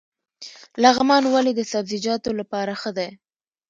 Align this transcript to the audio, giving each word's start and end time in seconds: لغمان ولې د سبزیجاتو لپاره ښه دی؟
لغمان 0.83 1.23
ولې 1.33 1.51
د 1.55 1.61
سبزیجاتو 1.71 2.29
لپاره 2.39 2.71
ښه 2.81 2.91
دی؟ 2.97 3.09